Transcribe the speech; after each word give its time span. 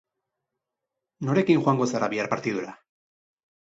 Norekin 1.29 1.63
joango 1.69 1.91
zara 1.95 2.13
bihar 2.17 2.35
partidura? 2.37 2.79